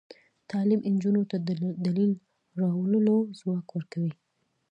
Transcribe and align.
تعلیم 0.49 0.81
نجونو 0.93 1.21
ته 1.29 1.37
د 1.47 1.49
دلیل 1.85 2.11
راوړلو 2.61 3.15
ځواک 3.39 3.67
ورکوي. 3.73 4.13